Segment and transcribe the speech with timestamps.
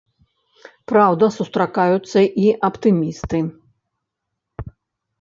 [0.91, 3.39] Праўда, сустракаюцца і аптымісты.